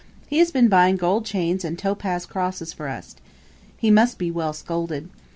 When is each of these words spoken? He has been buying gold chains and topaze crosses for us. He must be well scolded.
He 0.27 0.39
has 0.39 0.49
been 0.49 0.67
buying 0.67 0.95
gold 0.95 1.25
chains 1.27 1.63
and 1.63 1.77
topaze 1.77 2.25
crosses 2.27 2.73
for 2.73 2.87
us. 2.87 3.15
He 3.77 3.91
must 3.91 4.17
be 4.17 4.31
well 4.31 4.51
scolded. 4.51 5.09